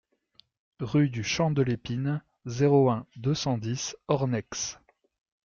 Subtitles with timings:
[0.79, 4.79] Rue du Champ de l'Épine, zéro un, deux cent dix Ornex